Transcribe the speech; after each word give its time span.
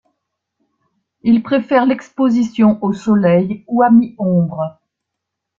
Il 1.21 1.43
préfère 1.43 1.85
l'exposition 1.85 2.79
au 2.81 2.91
soleil 2.91 3.63
ou 3.67 3.83
à 3.83 3.91
mi-ombre. 3.91 4.79